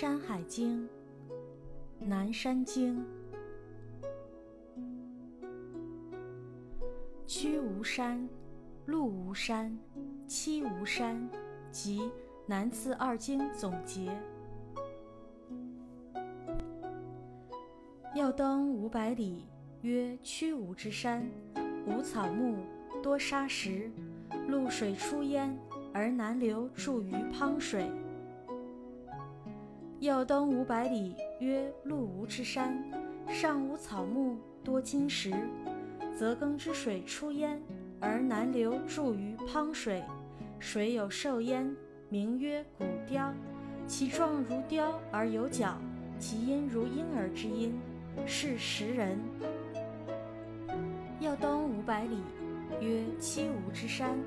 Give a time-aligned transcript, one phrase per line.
[0.00, 0.88] 山海经·
[1.98, 3.04] 南山经。
[7.26, 8.26] 曲无山，
[8.86, 9.78] 鹿无山，
[10.26, 11.28] 栖无山，
[11.70, 12.10] 即
[12.46, 14.10] 南次二经总结。
[18.14, 19.44] 要登五百里，
[19.82, 21.30] 曰曲无之山，
[21.86, 22.56] 无草木，
[23.02, 23.90] 多沙石，
[24.48, 25.54] 露水出焉，
[25.92, 27.92] 而南流注于滂水。
[30.00, 32.82] 要登五百里，曰鹿无之山，
[33.28, 35.30] 上无草木，多金石，
[36.16, 37.60] 则耕之水出焉，
[38.00, 40.02] 而南流注于滂水。
[40.58, 41.76] 水有兽焉，
[42.08, 43.30] 名曰古雕，
[43.86, 45.76] 其状如雕而有角，
[46.18, 47.78] 其音如婴儿之音，
[48.24, 49.18] 是食人。
[51.20, 52.22] 要登五百里，
[52.80, 54.18] 曰栖无之山，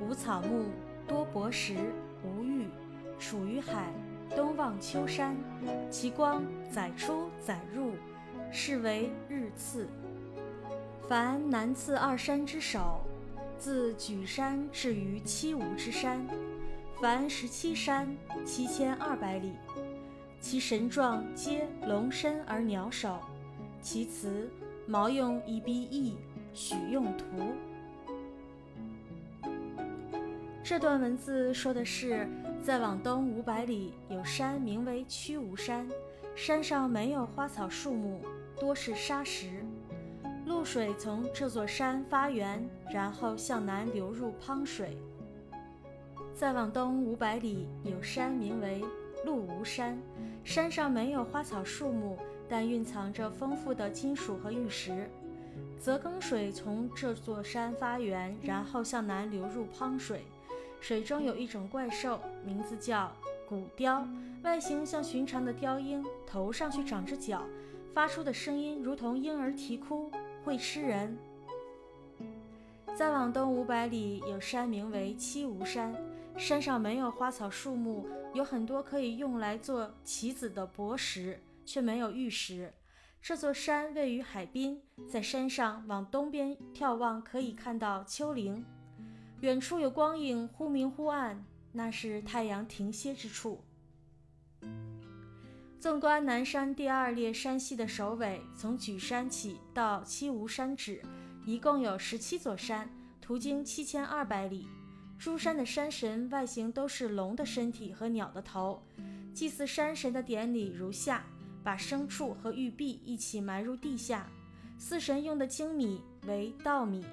[0.00, 0.64] 无草木，
[1.06, 1.74] 多薄石，
[2.24, 2.66] 无玉，
[3.18, 3.92] 处于海。
[4.34, 5.36] 东望秋山，
[5.90, 7.92] 其光载出载入，
[8.50, 9.88] 是为日次。
[11.08, 13.00] 凡南次二山之首，
[13.58, 16.26] 自举山至于七无之山，
[17.00, 18.08] 凡十七山，
[18.44, 19.52] 七千二百里。
[20.40, 23.18] 其神状皆龙身而鸟首，
[23.80, 24.50] 其词
[24.86, 26.16] 毛用一笔意，
[26.52, 27.24] 许用图。
[30.62, 32.26] 这段文字说的是，
[32.64, 35.86] 再往东五百里有山，名为曲无山，
[36.34, 38.22] 山上没有花草树木，
[38.58, 39.62] 多是沙石。
[40.46, 44.96] 露水从这座山发源，然后向南流入滂水。
[46.34, 48.82] 再往东五百里有山，名为
[49.26, 50.00] 鹿无山，
[50.42, 52.16] 山上没有花草树木，
[52.48, 55.06] 但蕴藏着丰富的金属和玉石。
[55.78, 60.24] 泽庚水从这座山发源，然后向南流入滂水。
[60.86, 63.10] 水中有一种怪兽，名字叫
[63.48, 64.06] 古雕，
[64.42, 67.42] 外形像寻常的雕鹰，头上却长着角，
[67.94, 70.10] 发出的声音如同婴儿啼哭，
[70.44, 71.16] 会吃人。
[72.94, 75.96] 再往东五百里有山，名为七无山，
[76.36, 82.70] 山上没有花草树木，有很多可以用来做棋子的薄石，却没有玉石。
[83.22, 88.62] 这座山位于海滨，在山上往东边眺望，可以看到丘陵。
[89.44, 93.62] 远处有光影，忽明忽暗，那是太阳停歇之处。
[95.78, 101.02] 纵观南山第二列山系的首尾，从举山起到七无山止，
[101.44, 102.88] 一共有十七座山，
[103.20, 104.66] 途经七千二百里。
[105.18, 108.82] 诸山的山神外形都是龙的身体和鸟的头。
[109.34, 111.22] 祭祀山神的典礼如下：
[111.62, 114.26] 把牲畜和玉璧一起埋入地下。
[114.78, 117.04] 祀神用的精米为稻米。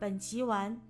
[0.00, 0.80] 本集完。